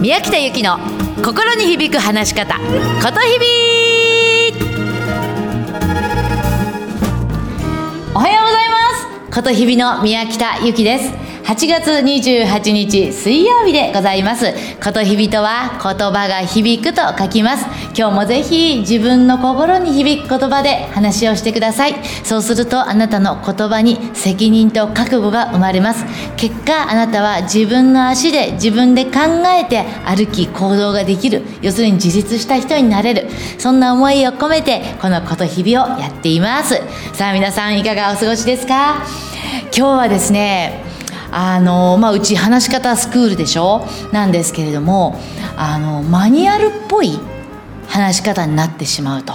[0.00, 0.78] 宮北由紀の
[1.22, 2.62] 心に響く話し方こ
[3.12, 3.46] とひび
[8.14, 8.76] おはようございま
[9.28, 9.34] す。
[9.34, 11.29] ことひびの宮北由紀です。
[11.50, 14.54] 8月28日水曜日でございます。
[14.80, 17.66] ことひびとは言葉が響くと書きます。
[17.86, 21.96] 今日もぜひ自分の心に響く言葉で話をしてください。
[22.22, 26.04] そうするとあなたの言葉に責任と覚悟が生まれます。
[26.36, 29.18] 結果あなたは自分の足で自分で考
[29.60, 31.42] えて歩き行動ができる。
[31.62, 33.28] 要するに自立した人になれる。
[33.58, 36.80] そんな思いを込めてこのことひびをやっています。
[37.12, 39.04] さあ皆さんいかがお過ごしですか？
[39.76, 40.88] 今日はですね
[41.32, 43.86] あの、まあ、うち話し方スクールでしょ？
[44.12, 45.18] なんですけれども
[45.56, 47.18] あのマニュアルっぽい
[47.88, 49.34] 話し方になってしまうと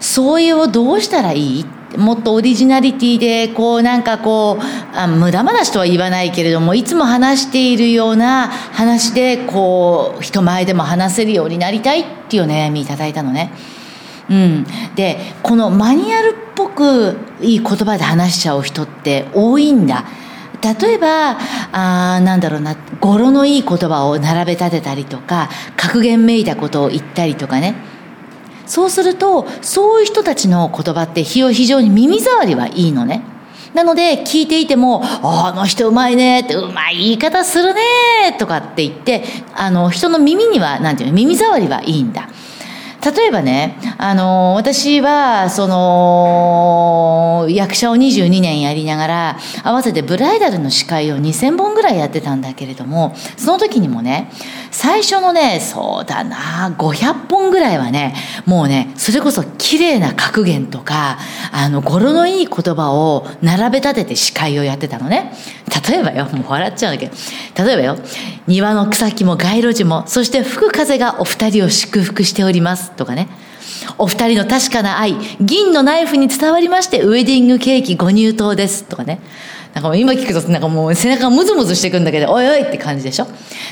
[0.00, 1.66] そういうをどうしたらいい？
[1.96, 13.52] もっとオリジナリティでこうなんかこうあ無駄話とは言わないけれどもいつも話しているような話でこう人前でも話せるようになりたいっていう悩みいただいたのね。
[14.28, 20.04] うん、でこのマニュアルっぽくいい言葉で話しちゃう人って多いんだ。
[20.64, 21.38] 例えば
[21.72, 27.74] あなんだろうな語呂のいい言葉を並べ立てたりとか格言めいたことを言ったりとかね。
[28.66, 33.22] そうするとそういう人たちの言葉って非常に耳障りはいいのね。
[33.74, 37.80] なので聞いていても「あの人うまいね」って「うまい言い方するね」
[38.38, 42.28] とかって言ってあの人の耳にはなんていうの耳障りはいいんだ。
[43.04, 54.30] 例えばね、あの、私は、その、役者を22年やりながら、合わせてブライダルの司会を2000本ぐらいやってたんだけれども、その時にもね、
[54.76, 58.12] 最初のね、そうだな、500本ぐらいはね、
[58.44, 61.16] もうね、それこそ綺麗な格言とか、
[61.52, 65.32] あの、語呂のいい言葉を並べ立てて司会をやってたのね。
[65.88, 67.96] 例えばよ、もう笑っちゃうんだけど、例えばよ、
[68.48, 73.28] 庭の草木も街路樹も、そして吹く風がお二人を祝福しておりますとかね。
[73.96, 79.20] お二人の確かな愛、銀のナイフに伝わりまして、ウェディングケーキご入刀ですとかね。
[79.74, 83.26] なんか今聞くとなんかもう背中がムズムズしてくんだけど、おいおいって感じでしょ？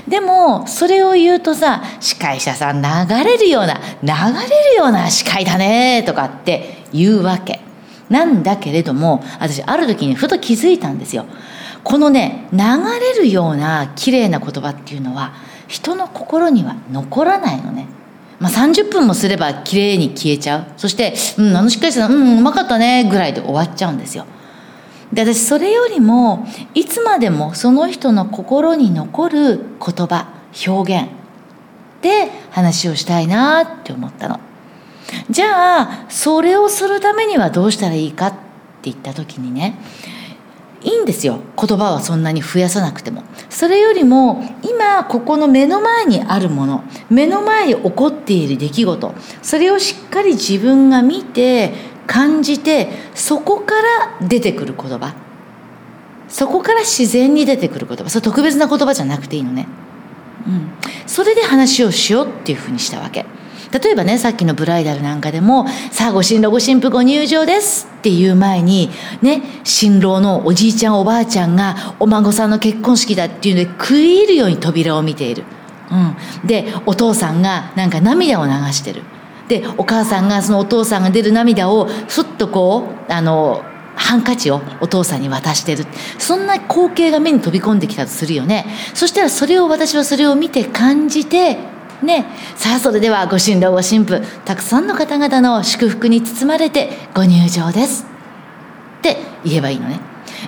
[0.09, 7.61] でも、それを言うとさ、司会者さん流れるような、流れるような司会だねとかって言うわけ。
[8.11, 11.25] なんだけれども、私ある時にふと気づいたんですよ。
[11.85, 15.34] このね、流れるような綺麗な言葉っていうのは、
[15.69, 17.87] 人の心には残らないのね。
[18.41, 20.65] まあ、30分もすれば綺麗に消えちゃう。
[20.77, 24.27] そして、うん、あのしっかりしたうん、うまかったね、ぐらいで終わっちゃうんですよ。
[25.12, 30.28] で私それよりもいつまでもその人の心に残る言葉
[30.67, 31.11] 表現
[32.00, 34.41] で話をしたいなって思ったの。
[35.28, 38.39] じゃあそれをするためにはどうしたらいいかって
[38.84, 39.77] 言った時にね
[40.83, 41.41] いいんですよ。
[41.56, 43.22] 言葉はそんなに増やさなくても。
[43.53, 51.75] それよりも今ここの目の前にあるもの目の前に起こっている出来事それをしっかり自分が見て
[52.07, 53.75] 感じてそこか
[54.21, 55.15] ら出てくる言葉。
[56.29, 58.09] そこから自然に出てくる言葉。
[58.09, 59.69] それ特別な言葉じゃなくていいのね、
[60.47, 60.71] うん、
[61.07, 63.27] それで話をしようっていうふうにしたわけ。
[63.73, 68.91] 例えばねさっきのブライダルなんかでも「さあご新郎ご新婦ご入場です」っていう前に
[69.23, 75.45] ね新郎のおじいちゃんおばあちゃんがお孫さんの結婚式だっていうので食い入るように扉を見ている、
[75.91, 79.03] うん、でお父さんがなんか涙を流してる。
[79.48, 83.62] でお母さんがそのお父さんが出る涙をふっとこうあの
[83.94, 85.84] ハンカチをお父さんに渡してる。
[86.19, 88.66] そんな光景が目に飛び込んできたとするよね。
[88.94, 91.58] そしたらそれを私はそれを見て感じて
[92.03, 92.26] ね
[92.56, 98.06] さあそれではご新郎ご新婦たくさんの方々の祝福に包まれてご入場です。
[98.98, 100.00] って言えばいいのね。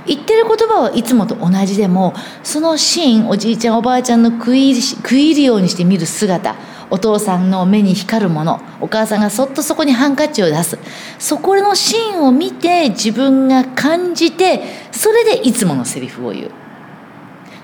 [0.07, 6.57] 言ってる言葉はいつもと同じでもそのシーンおじいちゃんおばあちゃんの食い食い入るようにして見る姿
[6.91, 10.79] お父さんの目に光るものお母さんがそっとそこにハンカチを出す。
[11.19, 14.63] そこのシーンを見て自分が感じて
[14.93, 16.51] それでいつものセリフを言う。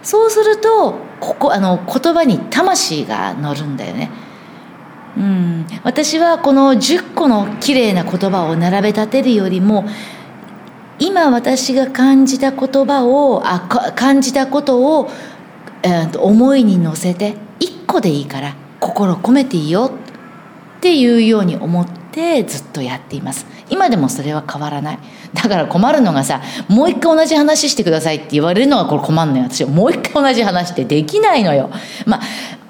[0.02, 4.10] そうするとここあの言葉に魂が乗るんだよね。
[5.16, 5.66] うん。
[5.82, 9.84] 私はこの10個の綺麗な言葉を並べ立てるよりも
[11.00, 15.10] 今私が感じた言葉をあ感じたことを、
[15.82, 19.92] えー、思いに乗せて1個でいいから心込めていいよ
[20.78, 23.46] っていうように思ってずっとやっています。
[23.68, 24.98] 今でもそれは変わらない。
[25.34, 29.44] だから困るのがさもう一回同じ話してくださいって言われるのがこれ困るのよ。
[29.44, 31.70] 私もう一回同じ話ってできないのよ。
[32.06, 32.20] まあ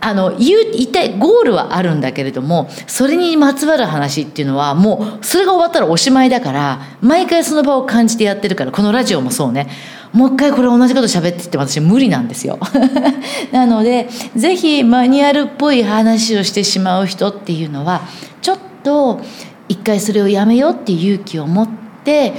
[0.03, 9.69] あの言う一体ゴールはあるんだけれどもそれにまつわる話っていうのはもうそれが終わったらおしまいだから毎回その場を感じてやってるからこのラジオもそうね。
[10.13, 12.59] もう一回これ同じこと喋ってって私無理なんですよ。
[13.53, 18.01] なのでぜひマニュアルっぽい話をしてしまう人っていうのは
[18.43, 19.21] ちょっと
[19.69, 21.69] 一回それをやめようっていう勇気を持っ
[22.05, 22.35] て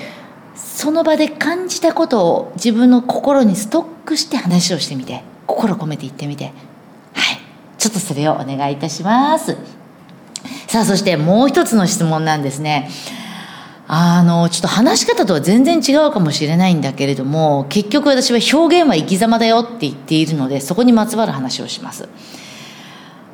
[0.55, 6.51] その場で感じたことを自分の心にストックして話をしてみて心込めて言ってみて。
[7.81, 9.57] ちょっとそれをお願いいたします。
[10.67, 12.91] さあそしてもう一つの質問なんですね。
[13.87, 22.07] あのちょっと話し方とは全然違うかもしれないんだけれども結局私は表現は生き様だよって言っているのでそこにまつわる話をします。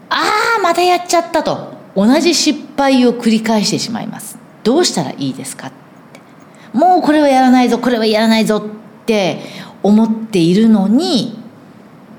[0.09, 0.23] あ
[0.59, 1.75] あまたやっちゃったと。
[1.93, 4.37] 同じ失敗を繰り返してしまいます。
[4.63, 6.77] どうしたらいいですかって。
[6.77, 9.41] もうこれはやらないぞこれはやらないぞって
[9.83, 11.37] 思っているのに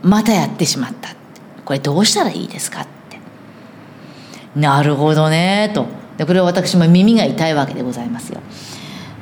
[0.03, 1.18] またやってしまった。
[1.69, 3.19] これどうしたらいいですかって。
[4.59, 5.85] なるほどねと。
[6.17, 8.41] でこれは私も耳が痛いわけでございますよ。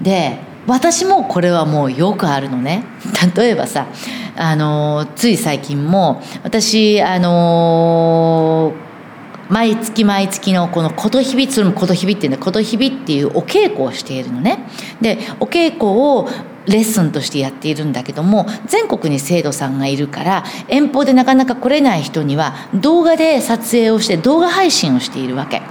[0.00, 0.38] で
[0.68, 2.84] 私もこれはもうよくあるのね。
[3.34, 3.86] 例えばさ
[4.36, 8.72] あのつい最近も私あの
[9.48, 14.66] 毎月毎月のこの琴日々それも琴日々っていうんだ琴日々っていうお稽古をしているのね。
[15.00, 16.28] でお稽古を
[16.66, 25.62] レッスンとしてやっているんだけども全国に生徒さんがいるから遠方でなかなか来れない人には動画で撮影をして動画配信をしているわけ。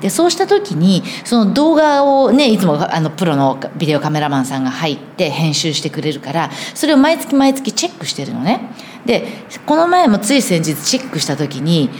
[0.00, 8.70] でそうした時にその動画をねいつもあのプロのビデオカメラマンさんが入って編集してくれるからそれを毎月毎月チェックしてるのね。
[9.06, 9.26] で
[9.66, 11.90] この前もつい先日チェックした時に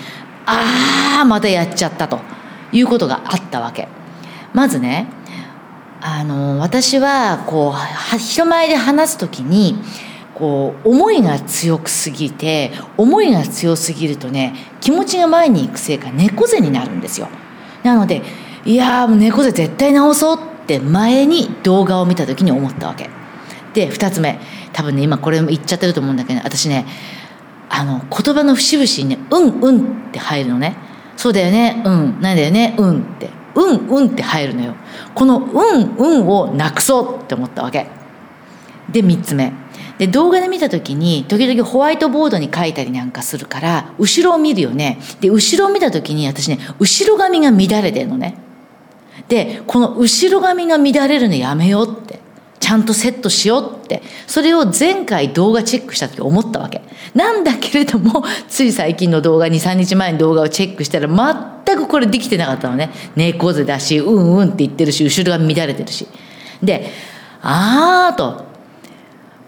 [0.46, 2.20] ああまたやっちゃったと
[2.72, 3.88] いうことがあったわけ。
[4.52, 5.06] まずね
[6.00, 7.74] あの私はこ
[8.14, 9.76] う人前で話す時に
[10.34, 17.28] こう思いが強くすぎて思いが強すぎるとね気持ちが前に行くせいか猫背になるんですよ。
[17.82, 18.22] なので
[18.64, 23.10] いやもう猫背絶対直そうって前に動画を見た時に思ったわけ。
[23.74, 24.40] で2つ目。
[24.72, 26.86] 多分ね今これも言っちゃってると思うんだけど私ね
[27.70, 29.78] あの言葉の節々にね「うんうん」
[30.08, 30.76] って入るのね。
[31.16, 33.30] そうだよねうんなんだよねうんって。
[33.54, 34.74] うんうんって入るのよ。
[35.14, 37.86] このうんうんをなくそうって思ったわけ。
[38.90, 39.52] で3つ目。
[39.98, 44.98] で動画で見た時に時々ホワイトボードに書いたりなんかするから後ろを見るよね。
[45.20, 48.36] で後ろを見た時に私ね後ろ髪が乱れてるのね。
[49.28, 52.19] でこの後ろ髪が乱れるのやめようって。
[52.60, 54.02] ちゃんとセットしようって。
[54.26, 56.82] それを前回動画チェックした時思ったわけ。
[57.14, 61.08] なんだけれどもつい最近の動画23日前に動画をチェックしたら
[61.64, 62.90] 全くこれできてなかったのね。
[63.16, 66.06] 猫背だしうんうんって言ってるし後ろが乱れてるし。
[66.62, 66.90] で
[67.42, 68.44] ああと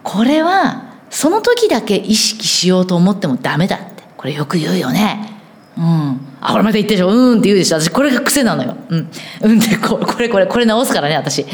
[0.01, 4.03] これはその時だけ意識しようと思ってもダメだって。
[4.17, 5.29] これよく言うよね。
[5.77, 6.19] うん。
[6.41, 7.09] あこれまた言ってるでしょ。
[7.09, 7.79] うんって言うでしょ。
[7.79, 8.75] 私これが癖なのよ。
[8.89, 9.11] うん。
[9.41, 9.59] うん。
[9.59, 11.45] ってこれこれこれ直すからね私。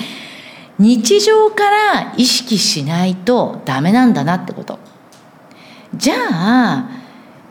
[0.80, 4.80] 日常から意識しないとダメなんだなってこと。
[5.96, 6.90] じゃあ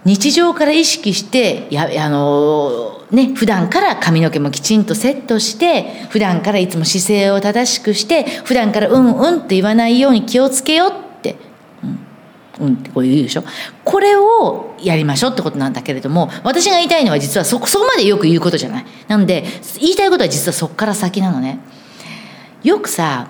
[0.04, 11.36] 日常から意識してやあのね普段から髪の毛もきちんとセットして普段からいつも姿勢を正しくして普段からうんうんって言わないように気をつけようって。
[12.60, 13.44] うん、うんってこう言うでしょ。
[13.84, 18.86] これをやりましょうってことなんだけれども私が言いたいのは実はそそこまでよく言うことじゃない。
[19.08, 19.44] なので
[19.80, 21.58] 言いたいことは実はそこから先なのね。
[22.62, 23.28] よくさ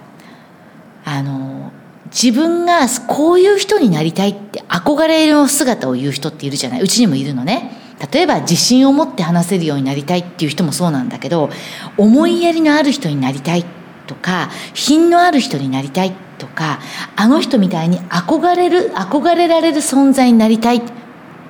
[1.04, 1.72] あの
[2.06, 6.80] 自分がこういう人になりたいって憧れの姿を言う人っているじゃない？
[6.80, 7.76] うちにもいるのね。
[8.12, 11.50] 例えば自信を持って話せるようになりたいっていう人もそうなんだけど
[11.96, 13.64] 思いやりのある人になりたい
[14.06, 16.78] とか品のある人になりたいとか
[17.16, 20.82] あの人みたいに憧れる憧れられる存在になりたいっ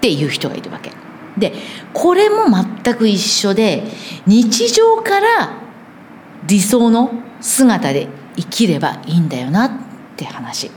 [0.01, 0.91] ていう人がいるわけ。
[1.37, 1.53] で
[1.93, 2.47] これも
[2.83, 3.85] 全く一緒で
[4.27, 5.53] 日常から
[6.47, 9.71] 理想の姿で生きればいいんだよなっ
[10.17, 10.71] て話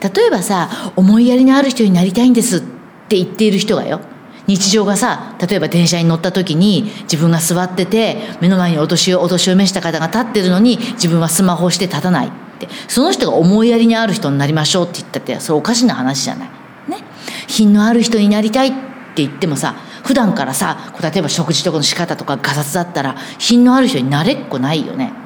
[0.00, 2.60] 例えばさ思いやりのある人になりたいんですっ
[3.08, 4.00] て言っている人がよ
[4.46, 16.48] 日常がさ例えば電車に乗った時に自分が座ってて目の前にお年をお年を召した方が立ってるのに自分はスマホをして立たないってその人が思いやりにある人になりましょうって言ったってそれおかしな話じゃない。
[16.88, 17.02] ね
[17.46, 19.74] 品のある人になりたいって言ってもさ
[20.04, 25.23] 普段からさ例えば食事とかの仕方とかガサツだったら品のある人になれっこないよね。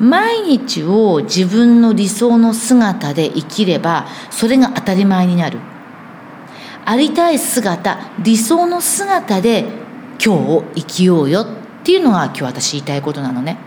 [0.00, 5.58] 毎日を自分の理想の姿で生きればそれが当たり前になる。
[6.86, 9.66] ありたい姿理想の姿で
[10.24, 11.46] 今日を生きようよっ
[11.84, 13.58] ていうのが今日私言いたいことなのね。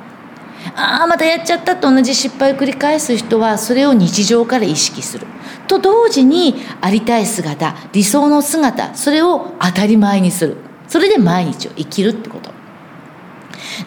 [0.76, 5.28] ああまたやっちゃったと同じ失敗を繰り返す人はそれを日常から意識する。
[5.68, 10.58] と同時にありたい姿理想の姿それを当たり前にする。
[10.88, 12.53] それで毎日を生きるってこと。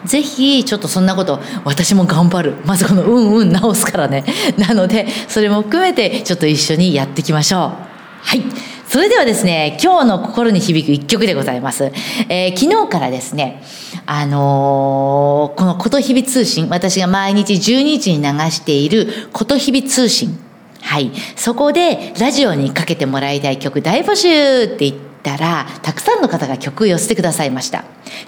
[0.05, 2.53] ぜひちょっとそんなこと私も頑張る。
[2.65, 4.23] まずこのうんうん直すからね。
[4.57, 7.61] なのでそれも含めてちょっと一緒にやっていきましょう。
[7.61, 8.43] はい。
[8.87, 11.91] それではですね今日の心に響く一曲でございます、
[12.29, 13.61] えー、昨日からですね
[14.05, 20.39] あのー、このことひび通信私が毎日12時に流していることひび通信。
[20.81, 21.11] はい。
[21.35, 27.83] そこで、ラジオにかけてもらいたい曲大募集って言ってたら、たくさんの方が曲を寄せてくださいました。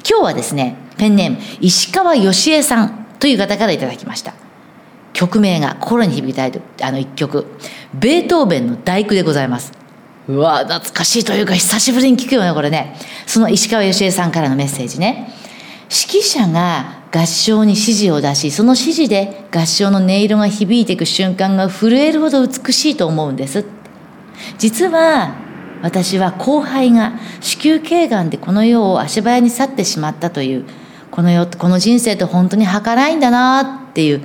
[0.08, 4.34] 今日はですね、ペンネーム、石川義恵さんという方からいただきました。
[5.13, 7.46] 曲名が心に響いたいとあの一曲、
[7.94, 9.72] ベートーベンの大工でございます。
[10.27, 12.96] うわ懐かしいというか久しぶりに聞くよね、これね。
[13.25, 15.34] その石川義恵さんからのメッセージね。
[15.89, 23.65] 指揮者が合唱に指示を出し、その指示で合唱の音色が響いていく瞬間が震えるほど美しいと思うんです。
[24.58, 25.49] 実は
[25.81, 30.65] 私は後輩が子宮頸がんでこの世を足早に去ってしまったという
[31.12, 34.21] この世この人生って本当に儚いんだなっていう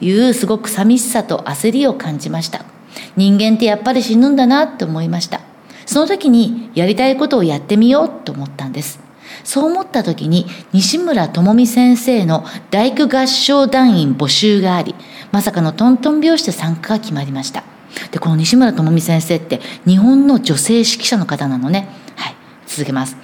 [0.00, 2.64] いうすごく寂しさと焦りを感じました。
[3.16, 5.40] 人間ってやっぱり死ぬんだなって思いました。
[5.86, 9.00] その時にやりたいことをやってみようと思ったんです。
[9.44, 14.94] そう思った時に西村智美先生の大工合唱団員募集があり
[15.32, 17.75] まさかのトントン拍子で参加が決まりました。
[18.10, 21.88] でこの西村智美先生って日本の女性指揮者の方なのね。
[22.16, 22.34] はい。
[22.66, 23.16] 続けます。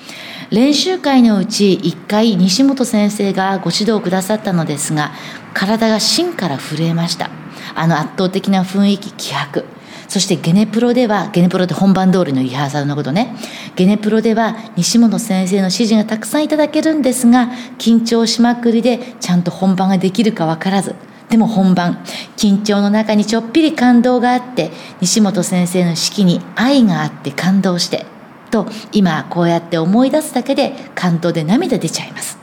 [0.50, 5.12] 練習会のうち1回西本先生がご指導くださったのですが
[5.54, 7.30] 体が芯から震えました。
[7.74, 9.64] あの圧倒的な雰囲気気迫。
[10.08, 13.34] そしてゲネプロではゲネプロって本番通りのリハーサルのことね。
[13.76, 17.48] ゲネプロでは西本先生の指示がたくさんいただけるんですが
[17.78, 20.94] 緊張しまくりでちゃんと本番ができるか分からず。
[21.32, 22.04] でも本番。
[22.36, 24.70] 緊張の中にちょっぴり感動があって
[25.00, 28.04] 西本先生の指揮に愛があって感動して
[28.50, 32.36] と今こうやって思い出すだけで感動で涙出ちゃいます。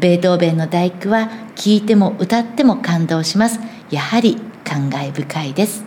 [0.00, 3.60] ベートーベンの第九は聴いても歌っても感動します。
[3.92, 5.84] やはり感慨深いです。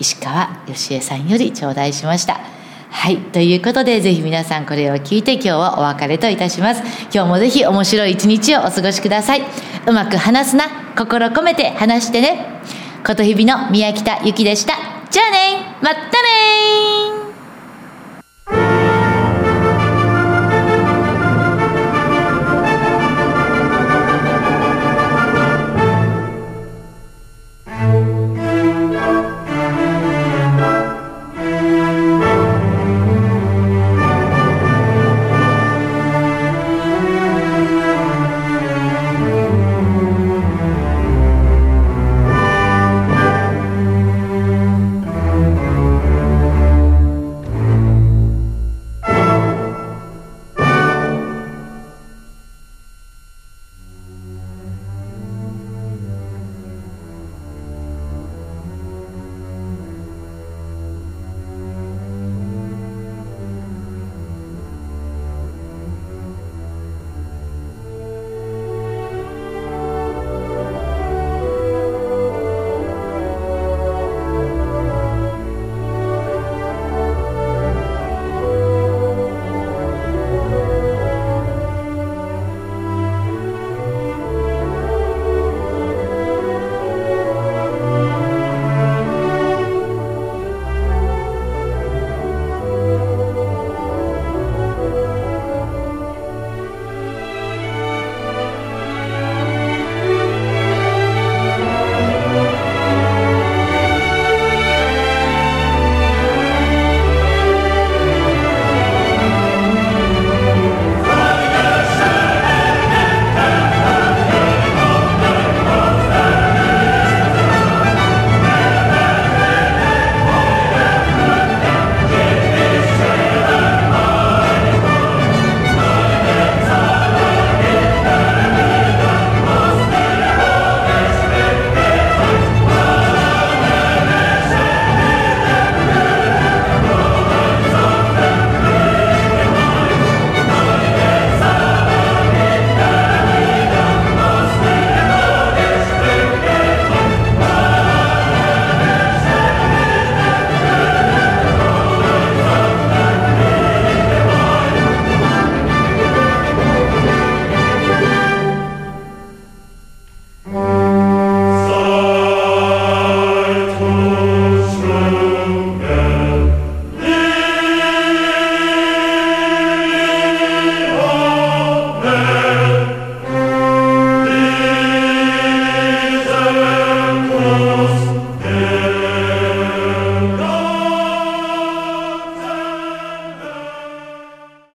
[0.00, 2.55] 石川義恵さんより頂戴しました。
[2.88, 3.18] はい。
[3.18, 6.82] ということで、ぜひ皆さんこれを聞いて今日はお別れといたします。
[7.12, 9.42] 今日もぜひ面白い一日をお過ごしください。
[9.86, 10.64] うまく話すな。
[10.96, 12.60] 心込めて話してね。
[13.06, 14.74] ことひびの宮北ゆきでした。
[15.10, 16.15] じゃあねまた